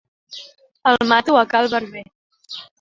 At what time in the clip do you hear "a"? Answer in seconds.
1.43-1.45